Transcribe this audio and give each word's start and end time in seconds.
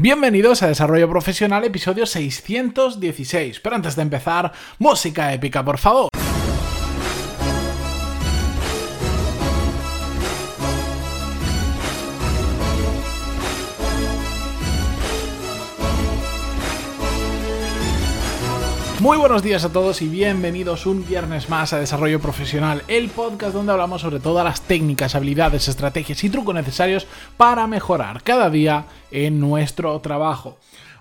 Bienvenidos 0.00 0.62
a 0.62 0.68
Desarrollo 0.68 1.08
Profesional, 1.08 1.64
episodio 1.64 2.06
616. 2.06 3.58
Pero 3.58 3.74
antes 3.74 3.96
de 3.96 4.02
empezar, 4.02 4.52
música 4.78 5.32
épica, 5.32 5.64
por 5.64 5.76
favor. 5.76 6.08
Muy 19.00 19.16
buenos 19.16 19.44
días 19.44 19.64
a 19.64 19.72
todos 19.72 20.02
y 20.02 20.08
bienvenidos 20.08 20.84
un 20.84 21.06
viernes 21.06 21.48
más 21.48 21.72
a 21.72 21.78
Desarrollo 21.78 22.18
Profesional, 22.18 22.82
el 22.88 23.08
podcast 23.10 23.54
donde 23.54 23.70
hablamos 23.70 24.00
sobre 24.00 24.18
todas 24.18 24.44
las 24.44 24.62
técnicas, 24.62 25.14
habilidades, 25.14 25.68
estrategias 25.68 26.24
y 26.24 26.30
trucos 26.30 26.52
necesarios 26.52 27.06
para 27.36 27.68
mejorar 27.68 28.24
cada 28.24 28.50
día 28.50 28.86
en 29.12 29.38
nuestro 29.38 30.00
trabajo. 30.00 30.58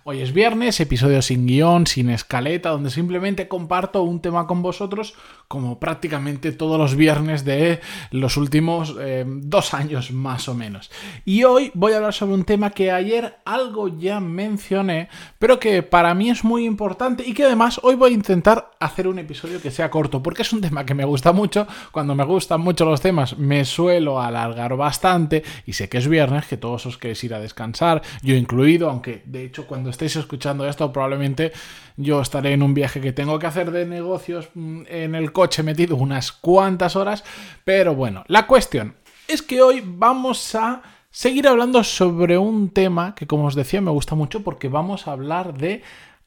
Hoy 0.10 0.22
es 0.22 0.32
viernes, 0.32 0.80
episodio 0.80 1.22
sin 1.22 1.46
guion, 1.46 1.86
sin 1.86 2.10
escaleta, 2.10 2.70
donde 2.70 2.92
simplemente 2.92 3.50
comparto 3.50 4.04
un 4.04 4.22
tema 4.22 4.48
con 4.48 4.62
vosotros, 4.62 5.16
como 5.50 5.82
prácticamente 5.82 6.54
todos 6.54 6.80
los 6.80 6.96
viernes 6.96 7.44
de 7.44 7.82
los 8.12 8.38
últimos 8.38 8.96
eh, 9.02 9.26
dos 9.28 9.74
años 9.74 10.12
más 10.12 10.48
o 10.48 10.56
menos. 10.56 10.90
Y 11.26 11.44
hoy 11.44 11.72
voy 11.74 11.92
a 11.92 11.98
hablar 11.98 12.14
sobre 12.14 12.36
un 12.36 12.46
tema 12.46 12.70
que 12.70 12.90
ayer 12.90 13.40
algo 13.44 13.90
ya 13.90 14.22
mencioné, 14.22 15.10
pero 15.40 15.60
que 15.60 15.84
para 15.84 16.14
mí 16.14 16.30
es 16.30 16.46
muy 16.46 16.64
importante 16.64 17.28
y 17.28 17.34
que 17.34 17.44
además 17.44 17.78
hoy 17.84 17.96
voy 17.96 18.12
a 18.12 18.14
intentar 18.14 18.72
hacer 18.80 19.10
un 19.10 19.20
episodio 19.20 19.62
que 19.62 19.72
sea 19.72 19.92
corto, 19.92 20.24
porque 20.24 20.44
es 20.44 20.54
un 20.54 20.62
tema 20.62 20.86
que 20.86 20.94
me 20.94 21.04
gusta 21.04 21.34
mucho. 21.34 21.68
Cuando 21.92 22.16
me 22.16 22.24
gustan 22.24 22.62
mucho 22.62 22.86
los 22.86 23.02
temas, 23.02 23.38
me 23.38 23.66
suelo 23.66 24.22
alargar 24.22 24.78
bastante 24.78 25.44
y 25.66 25.74
sé 25.74 25.90
que 25.90 25.98
es 25.98 26.08
viernes, 26.08 26.48
que 26.48 26.56
todos 26.56 26.86
os 26.86 26.98
queréis 26.98 27.22
ir 27.26 27.34
a 27.34 27.42
descansar, 27.42 28.02
yo 28.22 28.36
incluido, 28.36 28.90
aunque 28.90 29.22
de 29.26 29.44
hecho 29.44 29.68
cuando 29.68 29.97
estéis 29.98 30.16
escuchando 30.16 30.68
esto, 30.68 30.94
probablemente 30.94 31.52
yo 31.96 32.22
estaré 32.22 32.54
en 32.54 32.62
un 32.62 32.76
viaje 32.76 33.02
que 33.02 33.12
tengo 33.12 33.40
que 33.40 33.48
hacer 33.48 33.72
de 33.72 33.86
negocios 33.86 34.50
mm, 34.54 34.84
en 34.88 35.16
el 35.16 35.32
coche 35.32 35.64
metido 35.64 35.96
unas 35.96 36.32
cuantas 36.32 36.96
horas. 36.96 37.24
Pero 37.64 37.96
bueno, 37.96 38.24
la 38.28 38.46
cuestión 38.46 38.96
es 39.28 39.42
que 39.42 39.62
hoy 39.62 39.82
vamos 39.84 40.54
a 40.54 40.84
seguir 41.10 41.48
hablando 41.48 41.84
sobre 41.84 42.38
un 42.38 42.70
tema 42.70 43.16
que, 43.16 43.26
como 43.26 43.46
os 43.46 43.56
decía, 43.56 43.82
me 43.82 43.92
gusta 43.92 44.14
mucho 44.14 44.44
porque 44.44 44.70
vamos 44.70 45.08
a 45.08 45.14
hablar 45.14 45.58
de 45.58 45.82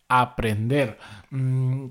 aprender. 0.08 0.98
Mm, 1.30 1.86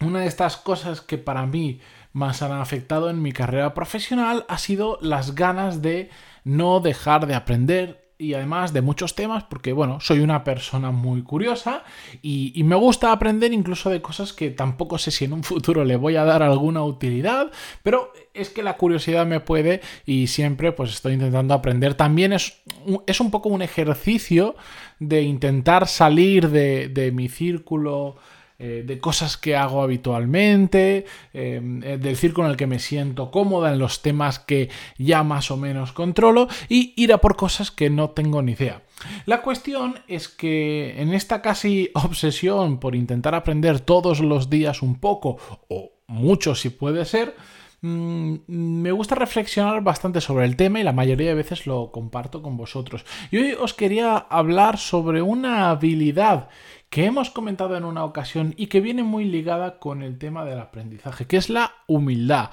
una 0.00 0.20
de 0.20 0.26
estas 0.26 0.56
cosas 0.56 1.00
que 1.00 1.18
para 1.18 1.46
mí 1.46 1.80
más 2.12 2.42
han 2.42 2.52
afectado 2.52 3.08
en 3.10 3.22
mi 3.22 3.30
carrera 3.30 3.74
profesional 3.74 4.44
ha 4.48 4.58
sido 4.58 4.98
las 5.00 5.36
ganas 5.36 5.82
de 5.82 6.10
no 6.42 6.80
dejar 6.80 7.28
de 7.28 7.36
aprender, 7.36 8.01
y 8.22 8.34
además 8.34 8.72
de 8.72 8.82
muchos 8.82 9.16
temas 9.16 9.42
porque, 9.44 9.72
bueno, 9.72 9.98
soy 10.00 10.20
una 10.20 10.44
persona 10.44 10.92
muy 10.92 11.22
curiosa 11.22 11.82
y, 12.22 12.62
me 12.62 12.76
gusta 12.76 13.10
aprender 13.10 13.52
incluso 13.52 13.90
de 13.90 14.00
cosas 14.00 14.32
que 14.32 14.50
tampoco 14.50 14.96
sé 14.96 15.10
si 15.10 15.24
en 15.24 15.32
un 15.32 15.42
futuro 15.42 15.84
le 15.84 15.96
voy 15.96 16.14
a 16.16 16.24
dar 16.24 16.42
alguna 16.42 16.84
utilidad, 16.84 17.50
pero 17.82 18.12
es 18.32 18.50
que 18.50 18.62
la 18.62 18.76
curiosidad 18.76 19.26
me 19.26 19.40
puede 19.40 19.80
y 20.06 20.28
siempre 20.28 20.70
pues 20.70 20.92
estoy 20.92 21.14
intentando 21.14 21.52
aprender. 21.52 21.94
También 21.94 22.32
es, 22.32 22.62
es 23.06 23.20
un 23.20 23.32
poco 23.32 23.48
un 23.48 23.60
ejercicio 23.60 24.54
de 25.00 25.22
intentar 25.22 25.88
salir 25.88 26.48
de, 26.50 26.88
de 26.88 27.10
mi 27.10 27.28
círculo 27.28 28.16
eh, 28.64 28.84
de 28.86 29.00
cosas 29.00 29.36
que 29.36 29.56
hago 29.56 29.82
habitualmente, 29.82 31.04
em, 31.32 31.82
eh, 31.82 31.98
del 31.98 32.16
círculo 32.16 32.46
en 32.46 32.52
el 32.52 32.56
que 32.56 32.68
me 32.68 32.78
siento 32.78 33.32
cómoda, 33.32 33.72
en 33.72 33.80
los 33.80 34.02
temas 34.02 34.38
que 34.38 34.68
ya 34.98 35.24
más 35.24 35.50
o 35.50 35.56
menos 35.56 35.90
controlo 35.90 36.46
y 36.68 36.94
ir 36.96 37.12
a 37.12 37.18
por 37.18 37.34
cosas 37.34 37.72
que 37.72 37.90
no 37.90 38.10
tengo 38.10 38.40
ni 38.40 38.52
idea. 38.52 38.82
La 39.26 39.42
cuestión 39.42 39.96
es 40.06 40.28
que 40.28 40.94
en 41.02 41.12
esta 41.12 41.42
casi 41.42 41.90
obsesión 41.94 42.78
por 42.78 42.94
intentar 42.94 43.34
aprender 43.34 43.80
todos 43.80 44.20
los 44.20 44.48
días 44.48 44.80
un 44.80 44.94
poco, 45.00 45.38
o 45.68 45.94
mucho 46.06 46.54
si 46.54 46.70
puede 46.70 47.04
ser, 47.04 47.34
mm, 47.82 48.34
me 48.46 48.92
gusta 48.92 49.14
reflexionar 49.14 49.82
bastante 49.82 50.20
sobre 50.20 50.46
el 50.46 50.56
tema 50.56 50.80
y 50.80 50.82
la 50.82 50.92
mayoría 50.92 51.28
de 51.28 51.34
veces 51.34 51.66
lo 51.66 51.92
comparto 51.92 52.42
con 52.42 52.56
vosotros. 52.56 53.04
Y 53.30 53.36
hoy 53.36 53.52
os 53.52 53.74
quería 53.74 54.16
hablar 54.16 54.78
sobre 54.78 55.22
una 55.22 55.70
habilidad 55.70 56.48
que 56.88 57.06
hemos 57.06 57.30
comentado 57.30 57.76
en 57.76 57.84
una 57.84 58.04
ocasión 58.04 58.54
y 58.56 58.66
que 58.66 58.80
viene 58.80 59.02
muy 59.02 59.24
ligada 59.24 59.78
con 59.78 60.02
el 60.02 60.18
tema 60.18 60.44
del 60.44 60.58
aprendizaje, 60.58 61.26
que 61.26 61.38
es 61.38 61.48
la 61.48 61.72
humildad. 61.86 62.50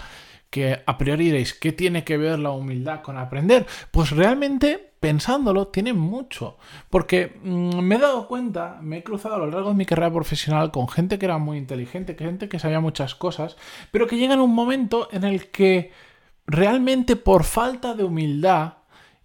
Que 0.49 0.81
a 0.85 0.97
priori 0.97 1.25
diréis, 1.25 1.53
¿qué 1.53 1.71
tiene 1.73 2.03
que 2.03 2.17
ver 2.17 2.39
la 2.39 2.51
humildad 2.51 3.01
con 3.01 3.17
aprender? 3.17 3.67
Pues 3.91 4.11
realmente, 4.11 4.88
pensándolo, 4.99 5.67
tiene 5.67 5.93
mucho. 5.93 6.57
Porque 6.89 7.39
mm, 7.43 7.79
me 7.79 7.95
he 7.95 7.99
dado 7.99 8.27
cuenta, 8.27 8.79
me 8.81 8.97
he 8.97 9.03
cruzado 9.03 9.35
a 9.35 9.39
lo 9.39 9.47
largo 9.47 9.69
de 9.69 9.75
mi 9.75 9.85
carrera 9.85 10.11
profesional 10.11 10.71
con 10.71 10.87
gente 10.87 11.19
que 11.19 11.25
era 11.25 11.37
muy 11.37 11.57
inteligente, 11.57 12.15
gente 12.17 12.49
que 12.49 12.59
sabía 12.59 12.79
muchas 12.79 13.15
cosas, 13.15 13.57
pero 13.91 14.07
que 14.07 14.17
llega 14.17 14.33
en 14.33 14.41
un 14.41 14.53
momento 14.53 15.09
en 15.11 15.23
el 15.23 15.47
que 15.47 15.91
realmente 16.47 17.15
por 17.15 17.43
falta 17.43 17.93
de 17.93 18.03
humildad, 18.03 18.73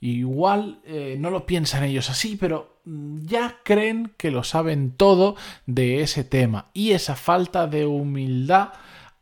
igual 0.01 0.81
eh, 0.85 1.17
no 1.19 1.31
lo 1.31 1.47
piensan 1.47 1.85
ellos 1.85 2.11
así, 2.11 2.37
pero 2.37 2.75
ya 2.85 3.57
creen 3.65 4.13
que 4.19 4.31
lo 4.31 4.45
saben 4.45 4.93
todo 4.93 5.37
de 5.67 6.03
ese 6.03 6.23
tema 6.23 6.67
y 6.75 6.93
esa 6.93 7.17
falta 7.17 7.67
de 7.67 7.87
humildad 7.87 8.73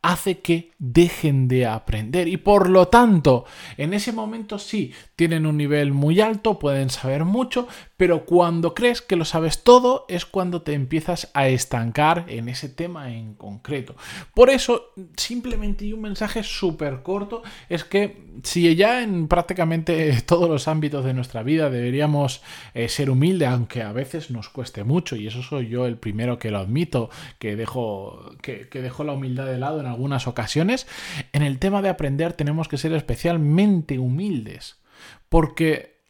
hace 0.02 0.40
que 0.40 0.72
dejen 0.78 1.48
de 1.48 1.66
aprender. 1.66 2.28
Y 2.28 2.36
por 2.36 2.68
lo 2.68 2.88
tanto 2.88 3.44
en 3.76 3.94
ese 3.94 4.12
momento 4.12 4.58
sí 4.58 4.92
tienen 5.16 5.46
un 5.46 5.56
nivel 5.56 5.92
muy 5.92 6.20
alto, 6.20 6.58
pueden 6.58 6.90
saber 6.90 7.24
mucho, 7.24 7.68
pero 8.02 8.24
cuando 8.24 8.74
crees 8.74 9.00
que 9.00 9.14
lo 9.14 9.24
sabes 9.24 9.62
todo 9.62 10.06
es 10.08 10.26
cuando 10.26 10.62
te 10.62 10.72
empiezas 10.72 11.30
a 11.34 11.46
estancar 11.46 12.24
en 12.26 12.48
ese 12.48 12.68
tema 12.68 13.14
en 13.14 13.34
concreto. 13.34 13.94
Por 14.34 14.50
eso 14.50 14.92
simplemente 15.16 15.84
y 15.84 15.92
un 15.92 16.00
mensaje 16.00 16.42
súper 16.42 17.04
corto 17.04 17.44
es 17.68 17.84
que 17.84 18.26
si 18.42 18.74
ya 18.74 19.04
en 19.04 19.28
prácticamente 19.28 20.20
todos 20.26 20.50
los 20.50 20.66
ámbitos 20.66 21.04
de 21.04 21.14
nuestra 21.14 21.44
vida 21.44 21.70
deberíamos 21.70 22.42
eh, 22.74 22.88
ser 22.88 23.08
humildes, 23.08 23.46
aunque 23.46 23.84
a 23.84 23.92
veces 23.92 24.32
nos 24.32 24.48
cueste 24.48 24.82
mucho 24.82 25.14
y 25.14 25.28
eso 25.28 25.40
soy 25.40 25.68
yo 25.68 25.86
el 25.86 25.96
primero 25.96 26.40
que 26.40 26.50
lo 26.50 26.58
admito, 26.58 27.08
que 27.38 27.54
dejo, 27.54 28.32
que, 28.42 28.68
que 28.68 28.82
dejo 28.82 29.04
la 29.04 29.12
humildad 29.12 29.46
de 29.46 29.58
lado 29.58 29.78
en 29.78 29.86
algunas 29.86 30.26
ocasiones, 30.26 30.88
en 31.32 31.42
el 31.42 31.60
tema 31.60 31.82
de 31.82 31.90
aprender 31.90 32.32
tenemos 32.32 32.66
que 32.66 32.78
ser 32.78 32.94
especialmente 32.94 34.00
humildes. 34.00 34.82
Porque 35.28 36.01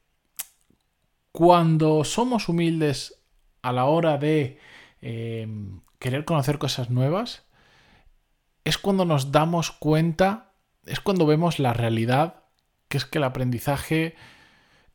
cuando 1.32 2.04
somos 2.04 2.48
humildes 2.48 3.22
a 3.62 3.72
la 3.72 3.86
hora 3.86 4.18
de 4.18 4.58
eh, 5.00 5.48
querer 5.98 6.24
conocer 6.24 6.58
cosas 6.58 6.90
nuevas, 6.90 7.44
es 8.64 8.78
cuando 8.78 9.04
nos 9.04 9.32
damos 9.32 9.70
cuenta, 9.70 10.52
es 10.84 11.00
cuando 11.00 11.26
vemos 11.26 11.58
la 11.58 11.72
realidad, 11.72 12.44
que 12.88 12.98
es 12.98 13.04
que 13.04 13.18
el 13.18 13.24
aprendizaje 13.24 14.14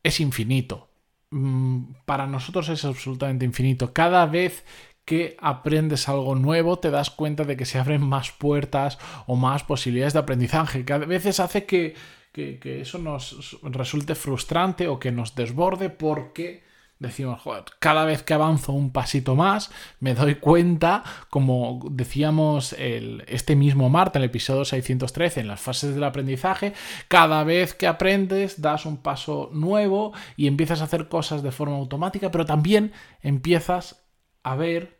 es 0.02 0.20
infinito. 0.20 0.88
Mm, 1.30 1.92
para 2.06 2.26
nosotros 2.26 2.68
es 2.68 2.84
absolutamente 2.84 3.44
infinito. 3.44 3.92
Cada 3.92 4.24
vez 4.26 4.64
que 5.04 5.36
aprendes 5.40 6.08
algo 6.08 6.34
nuevo, 6.34 6.78
te 6.78 6.90
das 6.90 7.10
cuenta 7.10 7.44
de 7.44 7.56
que 7.56 7.64
se 7.64 7.78
abren 7.78 8.02
más 8.02 8.30
puertas 8.30 8.98
o 9.26 9.36
más 9.36 9.64
posibilidades 9.64 10.12
de 10.12 10.18
aprendizaje, 10.20 10.84
que 10.84 10.92
a 10.92 10.98
veces 10.98 11.40
hace 11.40 11.64
que, 11.64 11.94
eso 12.34 12.98
nos 12.98 13.58
resulte 13.62 14.14
frustrante 14.14 14.86
o 14.88 14.98
que 14.98 15.10
nos 15.10 15.34
desborde 15.34 15.90
porque 15.90 16.62
decimos, 16.98 17.40
joder, 17.40 17.64
cada 17.78 18.04
vez 18.04 18.22
que 18.22 18.34
avanzo 18.34 18.72
un 18.72 18.90
pasito 18.90 19.36
más, 19.36 19.70
me 20.00 20.14
doy 20.14 20.36
cuenta, 20.36 21.04
como 21.30 21.80
decíamos 21.90 22.72
el, 22.72 23.24
este 23.28 23.54
mismo 23.54 23.88
martes, 23.88 24.16
en 24.16 24.22
el 24.22 24.30
episodio 24.30 24.64
613, 24.64 25.40
en 25.40 25.48
las 25.48 25.60
fases 25.60 25.94
del 25.94 26.04
aprendizaje, 26.04 26.72
cada 27.06 27.44
vez 27.44 27.74
que 27.74 27.86
aprendes, 27.86 28.60
das 28.60 28.84
un 28.84 28.98
paso 28.98 29.50
nuevo 29.52 30.12
y 30.36 30.46
empiezas 30.48 30.80
a 30.80 30.84
hacer 30.84 31.08
cosas 31.08 31.42
de 31.42 31.52
forma 31.52 31.76
automática, 31.76 32.30
pero 32.30 32.44
también 32.44 32.92
empiezas 33.22 34.04
a 34.42 34.56
ver 34.56 34.98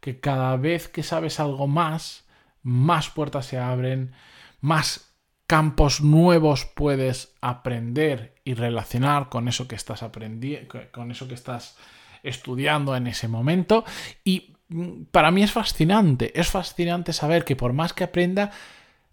que 0.00 0.20
cada 0.20 0.56
vez 0.56 0.88
que 0.88 1.02
sabes 1.02 1.40
algo 1.40 1.66
más, 1.66 2.28
más 2.62 3.10
puertas 3.10 3.46
se 3.46 3.58
abren, 3.58 4.12
más 4.60 5.09
campos 5.50 6.00
nuevos 6.00 6.64
puedes 6.64 7.34
aprender 7.40 8.36
y 8.44 8.54
relacionar 8.54 9.28
con 9.28 9.48
eso 9.48 9.66
que 9.66 9.74
estás 9.74 10.04
aprendiendo, 10.04 10.72
con 10.92 11.10
eso 11.10 11.26
que 11.26 11.34
estás 11.34 11.76
estudiando 12.22 12.94
en 12.94 13.08
ese 13.08 13.26
momento. 13.26 13.84
Y 14.22 14.54
mm, 14.68 15.06
para 15.10 15.32
mí 15.32 15.42
es 15.42 15.50
fascinante, 15.50 16.30
es 16.38 16.46
fascinante 16.46 17.12
saber 17.12 17.44
que 17.44 17.56
por 17.56 17.72
más 17.72 17.92
que 17.92 18.04
aprenda, 18.04 18.52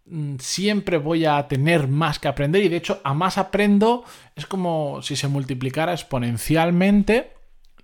mm, 0.06 0.36
siempre 0.38 1.00
voy 1.00 1.26
a 1.26 1.48
tener 1.48 1.88
más 1.88 2.20
que 2.20 2.28
aprender 2.28 2.64
y 2.64 2.70
de 2.70 2.78
hecho 2.78 3.02
a 3.04 3.16
más 3.16 3.40
aprendo 3.40 4.04
es 4.36 4.46
como 4.46 5.02
si 5.02 5.16
se 5.16 5.28
multiplicara 5.28 5.94
exponencialmente 5.94 7.32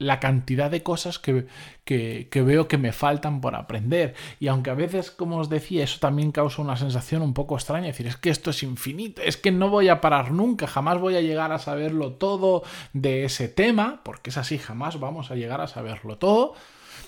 la 0.04 0.20
cantidad 0.20 0.70
de 0.70 0.84
cosas 0.84 1.20
que, 1.20 1.48
que, 1.86 2.42
veo 2.42 2.68
que 2.68 2.78
me 2.78 2.92
faltan 2.92 3.42
por 3.42 3.56
aprender. 3.56 4.16
Y 4.40 4.48
aunque 4.48 4.70
a 4.70 4.76
veces, 4.76 5.12
como 5.12 5.38
os 5.38 5.50
decía, 5.50 5.84
eso 5.84 6.00
también 6.00 6.32
causa 6.32 6.62
una 6.62 6.78
sensación 6.78 7.22
un 7.22 7.34
poco 7.34 7.56
extraña, 7.56 7.88
decir, 7.88 8.08
es 8.08 8.18
que 8.18 8.30
esto 8.30 8.52
es 8.52 8.64
infinito, 8.64 9.22
es 9.22 9.38
que 9.38 9.52
no 9.52 9.70
voy 9.70 9.90
a 9.90 10.02
parar 10.02 10.32
nunca, 10.32 10.68
jamás 10.68 11.00
voy 11.00 11.16
a 11.16 11.22
llegar 11.22 11.52
a 11.52 11.60
saberlo 11.60 12.14
todo 12.14 12.64
de 12.94 13.26
ese 13.26 13.48
tema, 13.48 14.02
porque 14.04 14.30
es 14.30 14.38
así, 14.38 14.58
jamás 14.58 15.00
vamos 15.00 15.32
a 15.32 15.36
llegar 15.36 15.62
a 15.62 15.68
saberlo 15.68 16.18
todo 16.18 16.56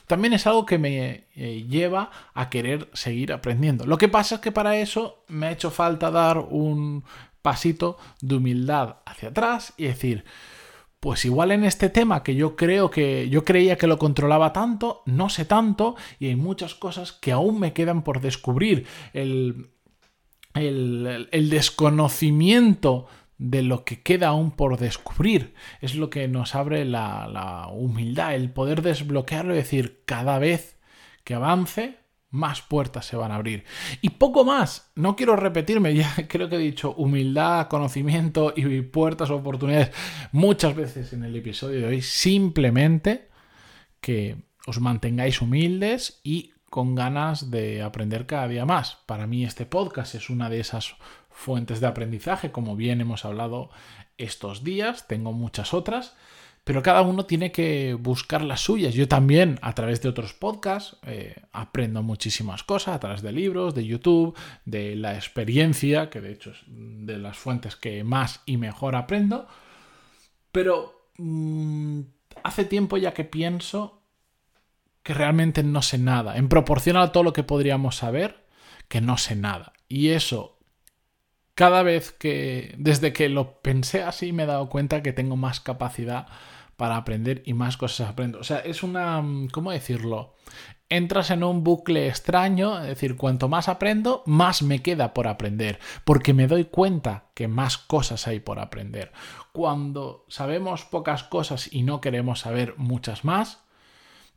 también 0.07 0.33
es 0.33 0.45
algo 0.45 0.65
que 0.65 0.77
me 0.77 1.25
eh, 1.35 1.65
lleva 1.67 2.11
a 2.33 2.49
querer 2.49 2.89
seguir 2.93 3.33
aprendiendo. 3.33 3.85
Lo 3.85 3.97
que 3.97 4.07
pasa 4.07 4.35
es 4.35 4.41
que 4.41 4.51
para 4.51 4.77
eso 4.77 5.23
me 5.27 5.47
ha 5.47 5.51
hecho 5.51 5.71
falta 5.71 6.11
dar 6.11 6.37
un 6.37 7.03
pasito 7.41 7.97
de 8.21 8.35
humildad 8.35 8.97
hacia 9.05 9.29
atrás 9.29 9.73
y 9.77 9.85
decir, 9.85 10.25
pues 11.05 11.23
igual 11.23 11.51
en 11.51 11.63
este 11.63 11.89
tema 11.89 12.23
que 12.23 12.33
yo 12.33 12.55
creo 12.55 12.89
que 12.89 13.29
yo 13.29 13.45
creía 13.45 13.77
que 13.77 13.85
lo 13.85 13.99
controlaba 13.99 14.53
tanto, 14.53 15.03
no 15.05 15.29
sé 15.29 15.45
tanto 15.45 15.95
y 16.17 16.29
hay 16.29 16.35
muchas 16.35 16.73
cosas 16.73 17.11
que 17.11 17.31
aún 17.31 17.59
me 17.59 17.73
quedan 17.73 18.01
por 18.01 18.21
descubrir. 18.21 18.87
El, 19.13 19.69
el, 20.55 21.49
desconocimiento 21.51 23.05
de 23.37 23.61
lo 23.61 23.85
que 23.85 24.01
queda 24.01 24.29
aún 24.29 24.49
por 24.49 24.79
descubrir. 24.79 25.53
Es 25.79 25.93
lo 25.93 26.09
que 26.09 26.27
nos 26.27 26.55
abre 26.55 26.85
la, 26.85 27.27
la, 27.27 27.67
humildad, 27.67 28.33
el 28.33 28.49
poder 28.49 28.81
desbloquearlo 28.81 29.53
y 29.53 29.57
decir, 29.57 30.01
cada 30.07 30.39
vez 30.39 30.79
que 31.23 31.35
avance, 31.35 31.99
más 32.35 32.61
puertas 32.61 33.05
se 33.05 33.15
van 33.15 33.31
a 33.31 33.35
abrir. 33.35 33.63
Y 34.01 34.11
poco 34.11 34.45
más, 34.45 34.91
no 34.95 35.15
quiero 35.15 35.35
repetirme, 35.35 35.95
ya 35.95 36.13
creo 36.27 36.49
que 36.49 36.57
he 36.57 36.59
dicho 36.59 36.93
humildad, 36.95 37.67
conocimiento 37.67 38.53
y 38.55 38.81
puertas, 38.81 39.29
oportunidades 39.31 39.91
muchas 40.31 40.75
veces 40.75 41.13
en 41.13 41.23
el 41.23 41.35
episodio 41.35 41.81
de 41.81 41.87
hoy, 41.87 42.01
simplemente 42.01 43.29
que 44.01 44.37
os 44.67 44.79
mantengáis 44.79 45.41
humildes 45.41 46.19
y 46.23 46.51
con 46.69 46.93
ganas 46.93 47.49
de 47.51 47.81
aprender 47.81 48.25
cada 48.25 48.47
día 48.47 48.65
más. 48.65 48.97
Para 49.05 49.27
mí 49.27 49.45
este 49.45 49.65
podcast 49.65 50.15
es 50.15 50.29
una 50.29 50.49
de 50.49 50.59
esas 50.59 50.95
fuentes 51.29 51.79
de 51.79 51.87
aprendizaje, 51.87 52.51
como 52.51 52.75
bien 52.75 53.01
hemos 53.01 53.25
hablado 53.25 53.69
estos 54.17 54.63
días, 54.63 55.07
tengo 55.07 55.33
muchas 55.33 55.73
otras 55.73 56.15
pero 56.65 56.81
cada 56.81 57.03
uno 57.03 57.27
tiene 57.27 57.51
que 57.51 57.93
buscar 57.93 58.43
las 58.43 58.61
suyas. 58.61 58.95
Yo 58.95 59.07
también, 59.07 59.59
a 59.61 59.75
través 59.75 60.01
de 60.01 60.09
otros 60.09 60.33
podcasts, 60.33 60.97
eh, 61.03 61.35
aprendo 61.51 62.01
muchísimas 62.01 62.63
cosas, 62.63 62.95
a 62.95 62.99
través 62.99 63.21
de 63.21 63.31
libros, 63.31 63.75
de 63.75 63.85
YouTube, 63.85 64.35
de 64.65 64.95
la 64.95 65.13
experiencia, 65.13 66.09
que 66.09 66.21
de 66.21 66.31
hecho 66.31 66.49
es 66.49 66.57
de 66.67 67.19
las 67.19 67.37
fuentes 67.37 67.75
que 67.75 68.03
más 68.03 68.41
y 68.47 68.57
mejor 68.57 68.95
aprendo. 68.95 69.47
Pero 70.51 71.09
mm, 71.19 72.01
hace 72.43 72.65
tiempo 72.65 72.97
ya 72.97 73.13
que 73.13 73.25
pienso 73.25 74.01
que 75.03 75.13
realmente 75.13 75.61
no 75.61 75.83
sé 75.83 75.99
nada. 75.99 76.35
En 76.35 76.49
proporción 76.49 76.97
a 76.97 77.11
todo 77.11 77.21
lo 77.21 77.33
que 77.33 77.43
podríamos 77.43 77.97
saber, 77.97 78.47
que 78.87 79.01
no 79.01 79.19
sé 79.19 79.35
nada. 79.35 79.73
Y 79.87 80.09
eso, 80.09 80.54
cada 81.55 81.83
vez 81.83 82.11
que, 82.11 82.75
desde 82.77 83.13
que 83.13 83.29
lo 83.29 83.61
pensé 83.61 84.03
así, 84.03 84.33
me 84.33 84.43
he 84.43 84.45
dado 84.45 84.69
cuenta 84.69 85.01
que 85.01 85.13
tengo 85.13 85.37
más 85.37 85.61
capacidad 85.61 86.27
para 86.75 86.97
aprender 86.97 87.41
y 87.45 87.53
más 87.53 87.77
cosas 87.77 88.09
aprendo. 88.09 88.39
O 88.39 88.43
sea, 88.43 88.59
es 88.59 88.83
una, 88.83 89.21
mm, 89.21 89.47
¿cómo 89.47 89.71
decirlo? 89.71 90.35
Entras 90.89 91.31
en 91.31 91.43
un 91.43 91.63
bucle 91.63 92.07
extraño, 92.09 92.79
es 92.81 92.87
decir, 92.87 93.15
cuanto 93.15 93.47
más 93.47 93.69
aprendo, 93.69 94.21
más 94.25 94.61
me 94.61 94.81
queda 94.81 95.13
por 95.13 95.27
aprender, 95.27 95.79
porque 96.03 96.33
me 96.33 96.47
doy 96.47 96.65
cuenta 96.65 97.29
que 97.33 97.47
más 97.47 97.77
cosas 97.77 98.27
hay 98.27 98.39
por 98.39 98.59
aprender. 98.59 99.11
Cuando 99.51 100.25
sabemos 100.27 100.83
pocas 100.83 101.23
cosas 101.23 101.73
y 101.73 101.83
no 101.83 102.01
queremos 102.01 102.41
saber 102.41 102.75
muchas 102.77 103.23
más, 103.23 103.64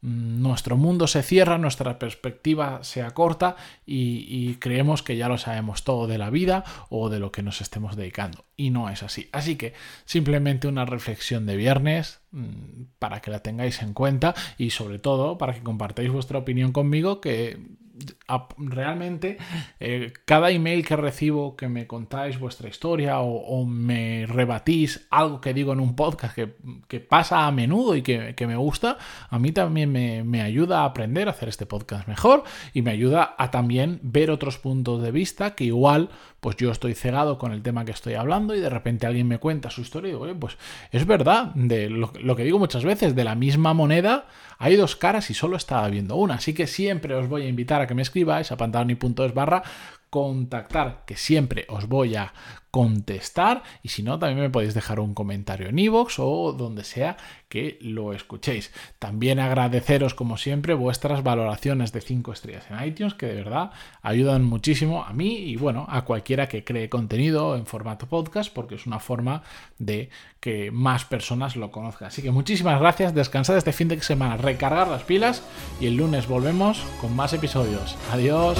nuestro 0.00 0.76
mundo 0.76 1.06
se 1.06 1.22
cierra, 1.22 1.58
nuestra 1.58 1.98
perspectiva 1.98 2.80
se 2.82 3.02
acorta 3.02 3.56
y, 3.84 4.54
creemos 4.56 5.02
que 5.02 5.16
ya 5.16 5.28
lo 5.28 5.38
sabemos 5.38 5.84
todo 5.84 6.06
de 6.06 6.18
la 6.18 6.30
vida 6.30 6.64
o 6.88 7.10
de 7.10 7.18
lo 7.18 7.32
que 7.32 7.42
nos 7.42 7.60
estemos 7.60 7.96
dedicando. 7.96 8.44
Y 8.56 8.70
no 8.70 8.88
es 8.88 9.02
así. 9.02 9.28
Así 9.32 9.56
que 9.56 9.74
simplemente 10.04 10.68
una 10.68 10.84
reflexión 10.84 11.46
de 11.46 11.56
viernes 11.56 12.20
mm, 12.32 12.82
para 12.98 13.20
que 13.20 13.30
la 13.30 13.40
tengáis 13.40 13.82
en 13.82 13.92
cuenta 13.92 14.34
y 14.56 14.70
sobre 14.70 14.98
todo 14.98 15.38
para 15.38 15.54
que 15.54 15.62
compartáis 15.62 16.10
vuestra 16.10 16.38
opinión 16.38 16.72
conmigo 16.72 17.20
que 17.20 17.58
realmente 18.58 19.38
eh, 19.80 20.12
cada 20.25 20.50
email 20.50 20.84
que 20.84 20.96
recibo 20.96 21.56
que 21.56 21.69
me 21.69 21.86
contáis 21.86 22.38
vuestra 22.38 22.69
historia 22.69 23.20
o, 23.20 23.64
me 23.64 24.26
rebatís 24.26 25.06
algo 25.10 25.40
que 25.40 25.54
digo 25.54 25.72
en 25.72 25.80
un 25.80 25.96
podcast 25.96 26.36
que, 26.36 27.00
pasa 27.00 27.46
a 27.46 27.52
menudo 27.52 27.96
y 27.96 28.02
que, 28.02 28.46
me 28.46 28.56
gusta, 28.56 28.98
a 29.30 29.38
mí 29.38 29.52
también 29.52 29.90
me, 29.90 30.25
me, 30.25 30.42
ayuda 30.42 30.80
a 30.80 30.84
aprender 30.84 31.28
a 31.28 31.30
hacer 31.30 31.48
este 31.48 31.66
podcast 31.66 32.06
mejor 32.06 32.44
y 32.75 32.82
me 32.82 32.90
ayuda 32.90 33.34
a 33.38 33.50
también 33.50 34.00
ver 34.02 34.30
otros 34.30 34.58
puntos 34.58 35.02
de 35.02 35.10
vista 35.10 35.54
que 35.54 35.64
igual 35.64 36.10
pues 36.40 36.56
yo 36.56 36.70
estoy 36.70 36.94
cegado 36.94 37.38
con 37.38 37.52
el 37.52 37.62
tema 37.62 37.85
que 37.85 37.90
estoy 37.90 38.14
hablando 38.14 38.55
y 38.55 38.61
de 38.61 38.70
repente 38.70 39.06
alguien 39.06 39.26
me 39.26 39.38
cuenta 39.38 39.70
su 39.70 39.81
historia 39.81 40.08
y 40.08 40.12
digo, 40.12 40.25
oye, 40.25 40.35
pues 40.35 40.56
es 40.93 41.06
verdad, 41.06 41.46
de 41.55 41.90
lo, 41.90 42.37
que 42.37 42.44
digo 42.44 42.58
muchas 42.58 42.85
veces, 42.85 43.14
de 43.17 43.25
la 43.25 43.35
misma 43.35 43.75
moneda 43.75 44.26
hay 44.58 44.76
dos 44.76 44.96
caras 44.96 45.31
y 45.31 45.35
solo 45.35 45.56
estaba 45.56 45.88
viendo 45.88 46.17
una, 46.17 46.35
así 46.35 46.55
que 46.55 46.67
siempre 46.67 47.14
os 47.14 47.29
voy 47.29 47.43
a 47.43 47.49
invitar 47.49 47.81
a 47.81 47.87
que 47.87 47.94
me 47.94 48.02
escribáis 48.02 48.52
a 48.52 48.56
pantaloni.es 48.56 49.35
barra 49.35 49.62
contactar, 50.10 51.05
que 51.06 51.16
siempre 51.16 51.66
os 51.69 51.87
voy 51.87 52.16
a 52.16 52.32
contestar 52.70 53.62
y 53.82 53.88
si 53.88 54.02
no 54.02 54.19
también 54.19 54.40
me 54.40 54.50
podéis 54.50 54.75
dejar 54.75 55.00
un 55.00 55.14
comentario 55.14 55.69
en 55.69 55.78
iVoox 55.78 56.19
o 56.19 56.52
donde 56.52 56.84
sea 56.84 57.16
que 57.49 57.78
lo 57.81 58.12
escuchéis. 58.12 58.72
También 58.99 59.40
agradeceros 59.40 60.14
como 60.14 60.37
siempre 60.37 60.75
vuestras 60.75 61.22
valoraciones 61.22 61.93
de 61.93 62.02
5 62.02 62.32
estrellas 62.32 62.66
en 62.70 62.87
iTunes 62.87 63.14
que 63.14 63.26
de 63.26 63.34
verdad 63.34 63.70
ayudan 64.02 64.44
muchísimo 64.44 65.02
a 65.05 65.12
mí 65.12 65.37
y 65.37 65.56
bueno, 65.56 65.87
a 65.88 66.02
cualquiera 66.05 66.49
que 66.49 66.62
cree 66.62 66.90
contenido 66.90 67.56
en 67.56 67.64
formato 67.64 68.06
podcast 68.06 68.52
porque 68.52 68.75
es 68.75 68.87
una 68.87 69.00
forma 69.00 69.43
de 69.78 70.11
que 70.40 70.70
más 70.70 71.04
personas 71.04 71.56
lo 71.56 71.70
conozcan. 71.70 72.08
Así 72.08 72.22
que 72.22 72.31
muchísimas 72.31 72.78
gracias, 72.81 73.14
descansad 73.14 73.56
este 73.56 73.72
fin 73.72 73.88
de 73.88 74.00
semana, 74.02 74.37
recargar 74.37 74.88
las 74.88 75.02
pilas 75.02 75.43
y 75.81 75.87
el 75.87 75.96
lunes 75.96 76.28
volvemos 76.28 76.84
con 77.00 77.16
más 77.16 77.32
episodios. 77.32 77.96
Adiós. 78.12 78.58